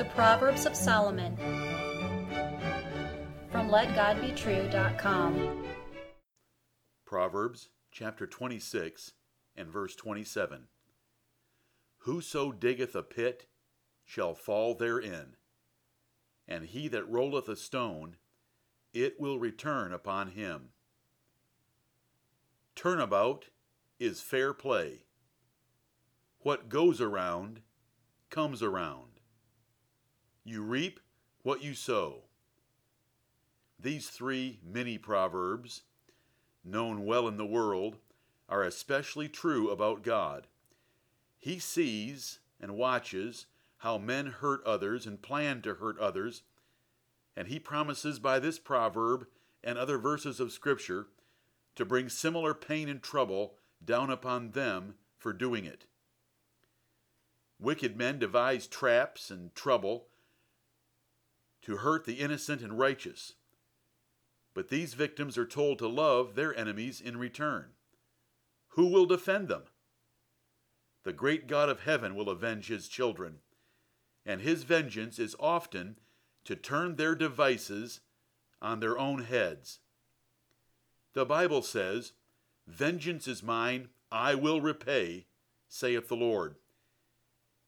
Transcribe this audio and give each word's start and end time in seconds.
The 0.00 0.06
Proverbs 0.06 0.64
of 0.64 0.74
Solomon 0.74 1.36
from 3.52 3.68
LetGodBetrue.com. 3.68 5.66
Proverbs 7.04 7.68
chapter 7.92 8.26
26 8.26 9.12
and 9.54 9.68
verse 9.68 9.94
27. 9.94 10.68
Whoso 11.98 12.50
diggeth 12.50 12.96
a 12.96 13.02
pit 13.02 13.44
shall 14.02 14.34
fall 14.34 14.74
therein, 14.74 15.36
and 16.48 16.64
he 16.64 16.88
that 16.88 17.06
rolleth 17.06 17.50
a 17.50 17.56
stone, 17.56 18.16
it 18.94 19.20
will 19.20 19.38
return 19.38 19.92
upon 19.92 20.28
him. 20.28 20.70
Turnabout 22.74 23.50
is 23.98 24.22
fair 24.22 24.54
play. 24.54 25.02
What 26.38 26.70
goes 26.70 27.02
around 27.02 27.60
comes 28.30 28.62
around. 28.62 29.09
You 30.44 30.62
reap 30.62 31.00
what 31.42 31.62
you 31.62 31.74
sow. 31.74 32.22
These 33.78 34.10
three 34.10 34.58
mini 34.62 34.98
proverbs, 34.98 35.82
known 36.64 37.04
well 37.04 37.28
in 37.28 37.36
the 37.36 37.46
world, 37.46 37.96
are 38.48 38.62
especially 38.62 39.28
true 39.28 39.70
about 39.70 40.02
God. 40.02 40.46
He 41.38 41.58
sees 41.58 42.40
and 42.60 42.76
watches 42.76 43.46
how 43.78 43.96
men 43.96 44.26
hurt 44.26 44.62
others 44.64 45.06
and 45.06 45.22
plan 45.22 45.62
to 45.62 45.74
hurt 45.74 45.98
others, 45.98 46.42
and 47.36 47.48
he 47.48 47.58
promises 47.58 48.18
by 48.18 48.38
this 48.38 48.58
proverb 48.58 49.26
and 49.64 49.78
other 49.78 49.98
verses 49.98 50.40
of 50.40 50.52
Scripture 50.52 51.06
to 51.76 51.84
bring 51.84 52.08
similar 52.08 52.52
pain 52.52 52.88
and 52.88 53.02
trouble 53.02 53.54
down 53.82 54.10
upon 54.10 54.50
them 54.50 54.94
for 55.16 55.32
doing 55.32 55.64
it. 55.64 55.86
Wicked 57.58 57.96
men 57.96 58.18
devise 58.18 58.66
traps 58.66 59.30
and 59.30 59.54
trouble 59.54 60.08
to 61.70 61.76
hurt 61.76 62.04
the 62.04 62.14
innocent 62.14 62.62
and 62.62 62.80
righteous. 62.80 63.34
But 64.54 64.70
these 64.70 64.94
victims 64.94 65.38
are 65.38 65.46
told 65.46 65.78
to 65.78 65.86
love 65.86 66.34
their 66.34 66.52
enemies 66.58 67.00
in 67.00 67.16
return. 67.16 67.66
Who 68.70 68.88
will 68.88 69.06
defend 69.06 69.46
them? 69.46 69.62
The 71.04 71.12
great 71.12 71.46
God 71.46 71.68
of 71.68 71.82
heaven 71.82 72.16
will 72.16 72.28
avenge 72.28 72.66
his 72.66 72.88
children, 72.88 73.36
and 74.26 74.40
his 74.40 74.64
vengeance 74.64 75.20
is 75.20 75.36
often 75.38 76.00
to 76.44 76.56
turn 76.56 76.96
their 76.96 77.14
devices 77.14 78.00
on 78.60 78.80
their 78.80 78.98
own 78.98 79.22
heads. 79.22 79.78
The 81.12 81.24
Bible 81.24 81.62
says, 81.62 82.14
Vengeance 82.66 83.28
is 83.28 83.44
mine, 83.44 83.90
I 84.10 84.34
will 84.34 84.60
repay, 84.60 85.26
saith 85.68 86.08
the 86.08 86.16
Lord. 86.16 86.56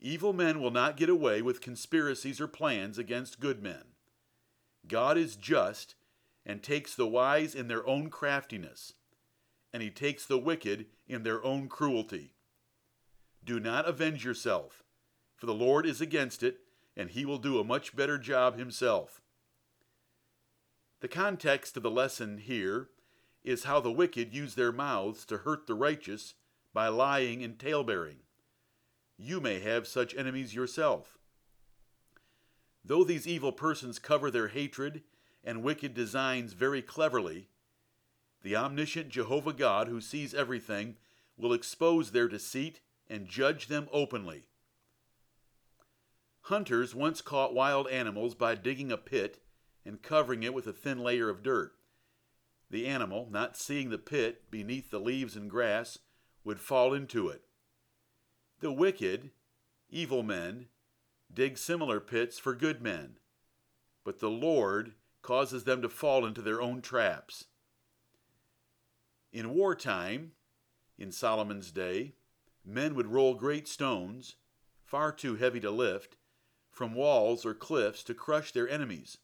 Evil 0.00 0.32
men 0.32 0.60
will 0.60 0.70
not 0.70 0.96
get 0.96 1.08
away 1.08 1.42
with 1.42 1.60
conspiracies 1.60 2.40
or 2.40 2.46
plans 2.46 2.98
against 2.98 3.40
good 3.40 3.62
men. 3.62 3.82
God 4.86 5.18
is 5.18 5.34
just 5.34 5.96
and 6.46 6.62
takes 6.62 6.94
the 6.94 7.06
wise 7.06 7.54
in 7.54 7.68
their 7.68 7.86
own 7.86 8.08
craftiness, 8.08 8.94
and 9.72 9.82
he 9.82 9.90
takes 9.90 10.24
the 10.24 10.38
wicked 10.38 10.86
in 11.08 11.24
their 11.24 11.44
own 11.44 11.68
cruelty. 11.68 12.34
Do 13.44 13.58
not 13.58 13.88
avenge 13.88 14.24
yourself, 14.24 14.84
for 15.36 15.46
the 15.46 15.54
Lord 15.54 15.84
is 15.84 16.00
against 16.00 16.42
it, 16.42 16.60
and 16.96 17.10
he 17.10 17.24
will 17.24 17.38
do 17.38 17.58
a 17.58 17.64
much 17.64 17.96
better 17.96 18.18
job 18.18 18.56
himself. 18.56 19.20
The 21.00 21.08
context 21.08 21.76
of 21.76 21.82
the 21.82 21.90
lesson 21.90 22.38
here 22.38 22.88
is 23.42 23.64
how 23.64 23.80
the 23.80 23.92
wicked 23.92 24.32
use 24.32 24.54
their 24.54 24.72
mouths 24.72 25.24
to 25.26 25.38
hurt 25.38 25.66
the 25.66 25.74
righteous 25.74 26.34
by 26.72 26.88
lying 26.88 27.42
and 27.42 27.58
talebearing 27.58 28.18
you 29.18 29.40
may 29.40 29.58
have 29.58 29.86
such 29.86 30.16
enemies 30.16 30.54
yourself. 30.54 31.18
Though 32.84 33.04
these 33.04 33.26
evil 33.26 33.52
persons 33.52 33.98
cover 33.98 34.30
their 34.30 34.48
hatred 34.48 35.02
and 35.44 35.62
wicked 35.62 35.92
designs 35.92 36.52
very 36.52 36.80
cleverly, 36.80 37.48
the 38.42 38.56
omniscient 38.56 39.08
Jehovah 39.08 39.52
God, 39.52 39.88
who 39.88 40.00
sees 40.00 40.32
everything, 40.32 40.96
will 41.36 41.52
expose 41.52 42.12
their 42.12 42.28
deceit 42.28 42.80
and 43.08 43.26
judge 43.26 43.66
them 43.66 43.88
openly. 43.92 44.44
Hunters 46.42 46.94
once 46.94 47.20
caught 47.20 47.54
wild 47.54 47.88
animals 47.88 48.34
by 48.34 48.54
digging 48.54 48.92
a 48.92 48.96
pit 48.96 49.42
and 49.84 50.02
covering 50.02 50.44
it 50.44 50.54
with 50.54 50.66
a 50.66 50.72
thin 50.72 50.98
layer 50.98 51.28
of 51.28 51.42
dirt. 51.42 51.72
The 52.70 52.86
animal, 52.86 53.28
not 53.30 53.56
seeing 53.56 53.90
the 53.90 53.98
pit 53.98 54.50
beneath 54.50 54.90
the 54.90 55.00
leaves 55.00 55.36
and 55.36 55.50
grass, 55.50 55.98
would 56.44 56.60
fall 56.60 56.94
into 56.94 57.28
it. 57.28 57.42
The 58.60 58.72
wicked, 58.72 59.30
evil 59.88 60.22
men, 60.22 60.66
dig 61.32 61.56
similar 61.58 62.00
pits 62.00 62.38
for 62.38 62.54
good 62.54 62.82
men, 62.82 63.18
but 64.04 64.18
the 64.18 64.30
Lord 64.30 64.94
causes 65.22 65.64
them 65.64 65.80
to 65.82 65.88
fall 65.88 66.26
into 66.26 66.42
their 66.42 66.60
own 66.60 66.82
traps. 66.82 67.44
In 69.32 69.50
wartime, 69.50 70.32
in 70.98 71.12
Solomon's 71.12 71.70
day, 71.70 72.14
men 72.64 72.94
would 72.96 73.06
roll 73.06 73.34
great 73.34 73.68
stones, 73.68 74.36
far 74.84 75.12
too 75.12 75.36
heavy 75.36 75.60
to 75.60 75.70
lift, 75.70 76.16
from 76.70 76.94
walls 76.94 77.46
or 77.46 77.54
cliffs 77.54 78.02
to 78.04 78.14
crush 78.14 78.50
their 78.50 78.68
enemies. 78.68 79.18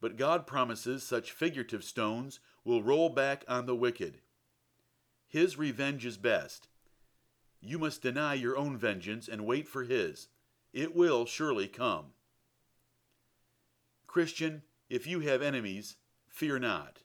But 0.00 0.16
God 0.16 0.46
promises 0.46 1.02
such 1.02 1.30
figurative 1.30 1.84
stones 1.84 2.40
will 2.64 2.82
roll 2.82 3.08
back 3.08 3.44
on 3.46 3.66
the 3.66 3.76
wicked. 3.76 4.20
His 5.28 5.58
revenge 5.58 6.04
is 6.06 6.16
best, 6.16 6.68
you 7.60 7.78
must 7.78 8.02
deny 8.02 8.34
your 8.34 8.56
own 8.56 8.76
vengeance 8.76 9.28
and 9.28 9.46
wait 9.46 9.68
for 9.68 9.84
his. 9.84 10.28
It 10.72 10.94
will 10.94 11.26
surely 11.26 11.68
come. 11.68 12.06
Christian, 14.06 14.62
if 14.88 15.06
you 15.06 15.20
have 15.20 15.42
enemies, 15.42 15.96
fear 16.28 16.58
not. 16.58 16.98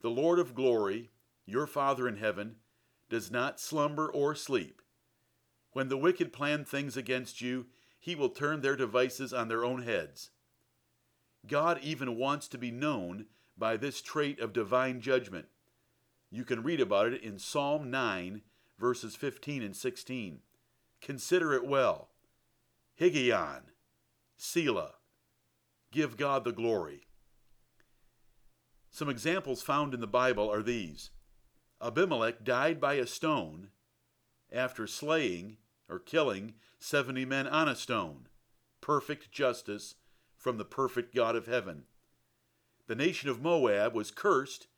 The 0.00 0.10
Lord 0.10 0.38
of 0.38 0.54
glory, 0.54 1.10
your 1.46 1.66
Father 1.66 2.08
in 2.08 2.16
heaven, 2.16 2.56
does 3.08 3.30
not 3.30 3.60
slumber 3.60 4.08
or 4.08 4.34
sleep. 4.34 4.82
When 5.72 5.88
the 5.88 5.96
wicked 5.96 6.32
plan 6.32 6.64
things 6.64 6.96
against 6.96 7.40
you, 7.40 7.66
he 7.98 8.14
will 8.14 8.28
turn 8.28 8.60
their 8.60 8.76
devices 8.76 9.32
on 9.32 9.48
their 9.48 9.64
own 9.64 9.82
heads. 9.82 10.30
God 11.46 11.78
even 11.82 12.16
wants 12.16 12.48
to 12.48 12.58
be 12.58 12.70
known 12.70 13.26
by 13.56 13.76
this 13.76 14.00
trait 14.00 14.40
of 14.40 14.52
divine 14.52 15.00
judgment. 15.00 15.46
You 16.30 16.44
can 16.44 16.62
read 16.62 16.80
about 16.80 17.12
it 17.12 17.22
in 17.22 17.38
Psalm 17.38 17.90
9 17.90 18.42
verses 18.78 19.16
15 19.16 19.62
and 19.62 19.76
16. 19.76 20.40
Consider 21.00 21.52
it 21.52 21.66
well. 21.66 22.08
Higgaion, 23.00 23.62
Selah. 24.36 24.94
Give 25.92 26.16
God 26.16 26.44
the 26.44 26.52
glory. 26.52 27.06
Some 28.90 29.08
examples 29.08 29.62
found 29.62 29.94
in 29.94 30.00
the 30.00 30.06
Bible 30.06 30.50
are 30.50 30.62
these 30.62 31.10
Abimelech 31.82 32.44
died 32.44 32.80
by 32.80 32.94
a 32.94 33.06
stone 33.06 33.70
after 34.52 34.86
slaying 34.86 35.56
or 35.88 35.98
killing 35.98 36.54
70 36.78 37.24
men 37.24 37.46
on 37.46 37.68
a 37.68 37.74
stone. 37.74 38.28
Perfect 38.80 39.32
justice 39.32 39.96
from 40.36 40.58
the 40.58 40.64
perfect 40.64 41.14
God 41.14 41.36
of 41.36 41.46
heaven. 41.46 41.84
The 42.86 42.94
nation 42.94 43.28
of 43.28 43.42
Moab 43.42 43.94
was 43.94 44.10
cursed 44.10 44.68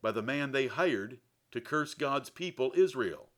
by 0.00 0.12
the 0.12 0.22
man 0.22 0.52
they 0.52 0.68
hired 0.68 1.18
to 1.50 1.60
curse 1.60 1.94
God's 1.94 2.30
people, 2.30 2.72
Israel 2.76 3.28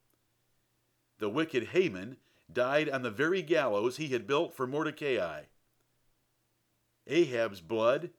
the 1.21 1.29
wicked 1.29 1.69
Haman, 1.69 2.17
died 2.53 2.89
on 2.89 3.03
the 3.03 3.11
very 3.11 3.43
gallows 3.43 3.99
he 3.99 4.09
had 4.09 4.27
built 4.27 4.53
for 4.53 4.67
Mordecai. 4.67 5.43
Ahab's 7.07 7.61
blood 7.61 8.11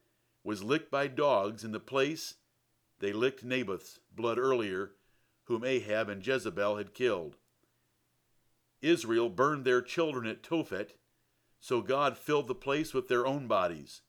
was 0.43 0.63
licked 0.63 0.89
by 0.89 1.07
dogs 1.07 1.63
in 1.63 1.71
the 1.71 1.79
place 1.79 2.35
they 2.99 3.11
licked 3.11 3.43
Naboth's 3.43 3.99
blood 4.15 4.37
earlier, 4.37 4.91
whom 5.45 5.65
Ahab 5.65 6.07
and 6.07 6.25
Jezebel 6.25 6.77
had 6.77 6.93
killed. 6.93 7.35
Israel 8.81 9.29
burned 9.29 9.65
their 9.65 9.81
children 9.81 10.27
at 10.27 10.43
Tophet, 10.43 10.95
so 11.59 11.81
God 11.81 12.17
filled 12.17 12.47
the 12.47 12.55
place 12.55 12.93
with 12.93 13.07
their 13.07 13.25
own 13.25 13.47
bodies. 13.47 14.01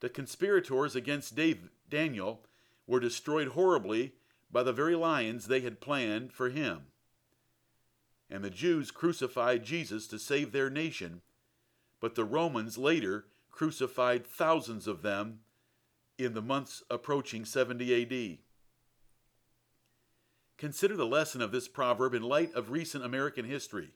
The 0.00 0.08
conspirators 0.08 0.96
against 0.96 1.38
Daniel 1.88 2.44
were 2.86 3.00
destroyed 3.00 3.48
horribly 3.48 4.14
by 4.50 4.64
the 4.64 4.72
very 4.72 4.96
lions 4.96 5.46
they 5.46 5.60
had 5.60 5.80
planned 5.80 6.32
for 6.32 6.50
him 6.50 6.86
and 8.30 8.42
the 8.42 8.50
Jews 8.50 8.90
crucified 8.90 9.64
Jesus 9.64 10.06
to 10.08 10.18
save 10.18 10.52
their 10.52 10.70
nation, 10.70 11.22
but 12.00 12.14
the 12.14 12.24
Romans 12.24 12.78
later 12.78 13.26
crucified 13.50 14.26
thousands 14.26 14.86
of 14.86 15.02
them 15.02 15.40
in 16.18 16.34
the 16.34 16.42
months 16.42 16.82
approaching 16.90 17.44
70 17.44 18.02
AD. 18.02 18.38
Consider 20.56 20.96
the 20.96 21.06
lesson 21.06 21.42
of 21.42 21.52
this 21.52 21.68
proverb 21.68 22.14
in 22.14 22.22
light 22.22 22.52
of 22.54 22.70
recent 22.70 23.04
American 23.04 23.44
history. 23.44 23.90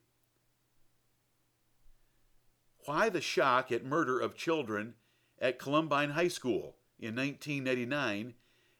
Why 2.84 3.08
the 3.08 3.20
shock 3.20 3.70
at 3.70 3.84
murder 3.84 4.18
of 4.18 4.34
children 4.34 4.94
at 5.40 5.58
Columbine 5.58 6.10
High 6.10 6.28
School 6.28 6.76
in 6.98 7.14
1989 7.14 8.34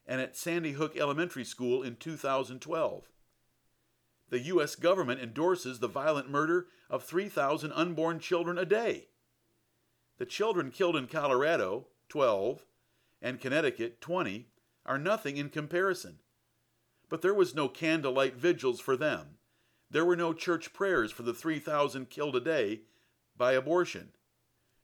and 0.06 0.20
at 0.20 0.36
Sandy 0.36 0.72
Hook 0.72 0.96
Elementary 0.96 1.44
School 1.44 1.82
in 1.82 1.96
2012? 1.96 3.04
The 4.30 4.40
U.S. 4.40 4.74
government 4.74 5.20
endorses 5.20 5.78
the 5.78 5.88
violent 5.88 6.30
murder 6.30 6.66
of 6.90 7.04
3,000 7.04 7.72
unborn 7.72 8.18
children 8.18 8.58
a 8.58 8.64
day. 8.64 9.08
The 10.18 10.26
children 10.26 10.70
killed 10.70 10.96
in 10.96 11.06
Colorado, 11.06 11.86
12, 12.08 12.64
and 13.22 13.40
Connecticut, 13.40 14.00
20, 14.00 14.48
are 14.84 14.98
nothing 14.98 15.36
in 15.36 15.48
comparison. 15.48 16.18
But 17.08 17.22
there 17.22 17.34
was 17.34 17.54
no 17.54 17.68
candlelight 17.68 18.36
vigils 18.36 18.80
for 18.80 18.96
them. 18.96 19.38
There 19.90 20.04
were 20.04 20.16
no 20.16 20.32
church 20.34 20.72
prayers 20.72 21.10
for 21.10 21.22
the 21.22 21.32
3,000 21.32 22.10
killed 22.10 22.36
a 22.36 22.40
day 22.40 22.82
by 23.36 23.52
abortion. 23.52 24.10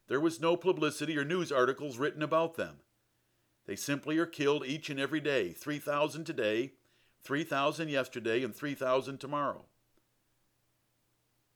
There 0.08 0.20
was 0.20 0.40
no 0.40 0.56
publicity 0.56 1.18
or 1.18 1.24
news 1.24 1.52
articles 1.52 1.98
written 1.98 2.22
about 2.22 2.56
them. 2.56 2.76
They 3.66 3.76
simply 3.76 4.18
are 4.18 4.26
killed 4.26 4.66
each 4.66 4.90
and 4.90 5.00
every 5.00 5.20
day 5.20 5.52
3,000 5.52 6.24
today, 6.24 6.72
3,000 7.24 7.88
yesterday, 7.88 8.44
and 8.44 8.54
3,000 8.54 9.18
tomorrow. 9.18 9.64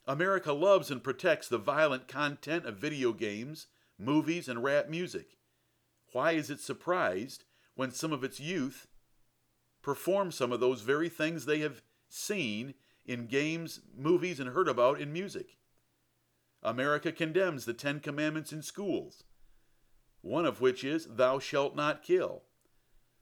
America 0.07 0.55
loves 0.55 0.91
and 0.91 1.05
protects 1.05 1.49
the 1.49 1.59
violent 1.59 2.09
content 2.09 2.65
of 2.65 2.79
video 2.79 3.13
games, 3.13 3.67
movies, 3.99 4.49
and 4.49 4.65
rap 4.65 4.89
music. 4.89 5.37
Why 6.13 6.33
is 6.33 6.49
it 6.49 6.61
surprised 6.61 7.45
when 7.75 7.91
some 7.91 8.13
of 8.13 8.25
its 8.25 8.41
youth 8.41 8.87
perform 9.83 10.33
some 10.33 10.51
of 10.51 10.61
those 10.61 10.81
very 10.81 11.11
things 11.11 11.45
they 11.45 11.59
have 11.59 11.83
seen 12.09 12.73
in 13.05 13.27
games, 13.27 13.81
movies, 13.95 14.41
and 14.41 14.51
heard 14.51 14.69
about 14.69 14.99
in 14.99 15.13
music? 15.13 15.59
America 16.63 17.13
condemns 17.13 17.67
the 17.67 17.75
Ten 17.75 18.01
Commandments 18.01 18.53
in 18.53 18.63
schools, 18.63 19.25
one 20.23 20.47
of 20.47 20.63
which 20.63 20.83
is, 20.83 21.07
Thou 21.07 21.39
shalt 21.39 21.77
not 21.77 22.03
kill. 22.03 22.45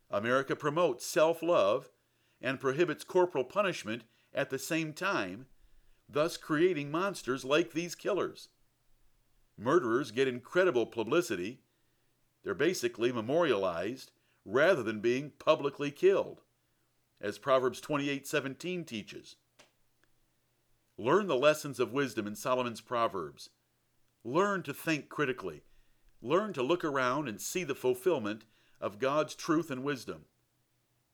America 0.08 0.54
promotes 0.54 1.04
self 1.04 1.42
love 1.42 1.90
and 2.40 2.60
prohibits 2.60 3.04
corporal 3.04 3.44
punishment 3.44 4.04
at 4.34 4.50
the 4.50 4.58
same 4.58 4.92
time, 4.92 5.46
thus 6.08 6.36
creating 6.36 6.90
monsters 6.90 7.44
like 7.44 7.72
these 7.72 7.94
killers. 7.94 8.48
Murderers 9.58 10.10
get 10.10 10.28
incredible 10.28 10.86
publicity. 10.86 11.60
They're 12.44 12.54
basically 12.54 13.10
memorialized 13.10 14.12
rather 14.44 14.82
than 14.82 15.00
being 15.00 15.32
publicly 15.38 15.90
killed, 15.90 16.42
as 17.20 17.38
Proverbs 17.38 17.80
28:17 17.80 18.84
teaches. 18.84 19.36
Learn 20.98 21.26
the 21.26 21.36
lessons 21.36 21.80
of 21.80 21.92
wisdom 21.92 22.26
in 22.26 22.36
Solomon's 22.36 22.80
Proverbs. 22.80 23.50
Learn 24.24 24.62
to 24.62 24.72
think 24.72 25.08
critically. 25.08 25.62
Learn 26.22 26.52
to 26.52 26.62
look 26.62 26.84
around 26.84 27.28
and 27.28 27.40
see 27.40 27.64
the 27.64 27.74
fulfillment 27.74 28.44
of 28.80 28.98
God's 28.98 29.34
truth 29.34 29.70
and 29.70 29.84
wisdom. 29.84 30.26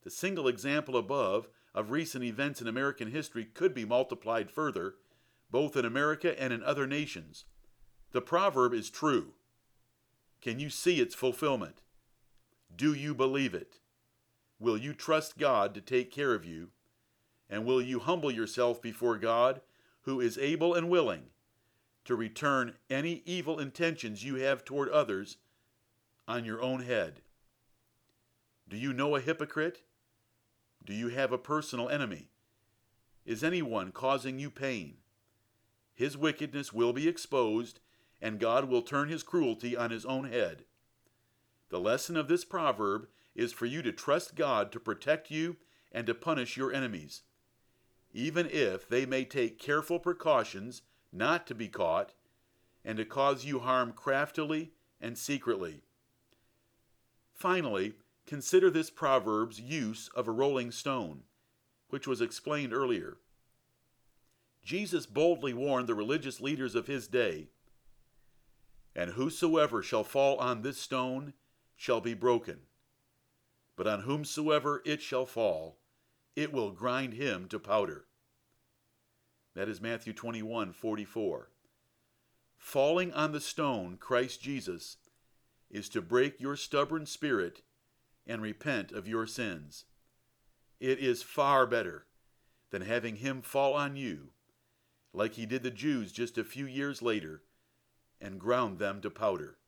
The 0.02 0.10
single 0.10 0.48
example 0.48 0.96
above 0.96 1.48
of 1.74 1.90
recent 1.90 2.24
events 2.24 2.60
in 2.60 2.66
American 2.66 3.10
history 3.10 3.44
could 3.44 3.72
be 3.72 3.84
multiplied 3.84 4.50
further, 4.50 4.96
both 5.50 5.76
in 5.76 5.84
America 5.84 6.40
and 6.40 6.52
in 6.52 6.62
other 6.62 6.86
nations. 6.86 7.44
The 8.12 8.20
proverb 8.20 8.74
is 8.74 8.90
true. 8.90 9.34
Can 10.40 10.58
you 10.58 10.70
see 10.70 11.00
its 11.00 11.14
fulfillment? 11.14 11.82
Do 12.74 12.92
you 12.92 13.14
believe 13.14 13.54
it? 13.54 13.78
Will 14.58 14.76
you 14.76 14.92
trust 14.92 15.38
God 15.38 15.74
to 15.74 15.80
take 15.80 16.10
care 16.10 16.34
of 16.34 16.44
you? 16.44 16.70
And 17.48 17.64
will 17.64 17.82
you 17.82 18.00
humble 18.00 18.30
yourself 18.30 18.82
before 18.82 19.18
God, 19.18 19.60
who 20.02 20.20
is 20.20 20.38
able 20.38 20.74
and 20.74 20.88
willing 20.88 21.24
to 22.04 22.16
return 22.16 22.74
any 22.90 23.22
evil 23.24 23.60
intentions 23.60 24.24
you 24.24 24.36
have 24.36 24.64
toward 24.64 24.88
others 24.88 25.36
on 26.26 26.44
your 26.44 26.60
own 26.60 26.82
head? 26.82 27.20
Do 28.68 28.76
you 28.76 28.92
know 28.92 29.14
a 29.16 29.20
hypocrite? 29.20 29.82
Do 30.84 30.94
you 30.94 31.08
have 31.08 31.32
a 31.32 31.38
personal 31.38 31.88
enemy? 31.88 32.28
Is 33.24 33.44
anyone 33.44 33.92
causing 33.92 34.38
you 34.38 34.50
pain? 34.50 34.94
His 35.94 36.16
wickedness 36.16 36.72
will 36.72 36.92
be 36.92 37.06
exposed, 37.06 37.78
and 38.20 38.40
God 38.40 38.68
will 38.68 38.82
turn 38.82 39.08
his 39.08 39.22
cruelty 39.22 39.76
on 39.76 39.90
his 39.90 40.04
own 40.04 40.24
head. 40.24 40.64
The 41.68 41.78
lesson 41.78 42.16
of 42.16 42.28
this 42.28 42.44
proverb 42.44 43.06
is 43.34 43.52
for 43.52 43.66
you 43.66 43.80
to 43.82 43.92
trust 43.92 44.34
God 44.34 44.72
to 44.72 44.80
protect 44.80 45.30
you 45.30 45.56
and 45.92 46.06
to 46.06 46.14
punish 46.14 46.56
your 46.56 46.72
enemies, 46.72 47.22
even 48.12 48.48
if 48.50 48.88
they 48.88 49.06
may 49.06 49.24
take 49.24 49.58
careful 49.58 49.98
precautions 49.98 50.82
not 51.12 51.46
to 51.46 51.54
be 51.54 51.68
caught 51.68 52.12
and 52.84 52.98
to 52.98 53.04
cause 53.04 53.44
you 53.44 53.60
harm 53.60 53.92
craftily 53.92 54.72
and 55.00 55.16
secretly. 55.16 55.82
Finally, 57.34 57.94
Consider 58.26 58.70
this 58.70 58.90
proverb's 58.90 59.60
use 59.60 60.08
of 60.14 60.28
a 60.28 60.32
rolling 60.32 60.70
stone, 60.70 61.22
which 61.88 62.06
was 62.06 62.20
explained 62.20 62.72
earlier. 62.72 63.18
Jesus 64.64 65.06
boldly 65.06 65.52
warned 65.52 65.88
the 65.88 65.94
religious 65.94 66.40
leaders 66.40 66.74
of 66.74 66.86
his 66.86 67.08
day 67.08 67.48
And 68.94 69.12
whosoever 69.12 69.82
shall 69.82 70.04
fall 70.04 70.38
on 70.38 70.62
this 70.62 70.78
stone 70.78 71.34
shall 71.74 72.00
be 72.00 72.14
broken, 72.14 72.60
but 73.76 73.86
on 73.86 74.02
whomsoever 74.02 74.82
it 74.84 75.02
shall 75.02 75.26
fall, 75.26 75.78
it 76.36 76.52
will 76.52 76.70
grind 76.70 77.14
him 77.14 77.48
to 77.48 77.58
powder. 77.58 78.06
That 79.54 79.68
is 79.68 79.80
Matthew 79.80 80.12
21 80.12 80.72
44. 80.72 81.50
Falling 82.56 83.12
on 83.12 83.32
the 83.32 83.40
stone, 83.40 83.96
Christ 83.98 84.40
Jesus, 84.40 84.98
is 85.68 85.88
to 85.88 86.00
break 86.00 86.40
your 86.40 86.54
stubborn 86.54 87.06
spirit 87.06 87.62
and 88.26 88.42
repent 88.42 88.92
of 88.92 89.08
your 89.08 89.26
sins. 89.26 89.84
It 90.80 90.98
is 90.98 91.22
far 91.22 91.66
better 91.66 92.06
than 92.70 92.82
having 92.82 93.16
him 93.16 93.42
fall 93.42 93.74
on 93.74 93.96
you, 93.96 94.30
like 95.12 95.34
he 95.34 95.46
did 95.46 95.62
the 95.62 95.70
Jews 95.70 96.12
just 96.12 96.38
a 96.38 96.44
few 96.44 96.66
years 96.66 97.02
later, 97.02 97.42
and 98.20 98.40
ground 98.40 98.78
them 98.78 99.00
to 99.02 99.10
powder. 99.10 99.58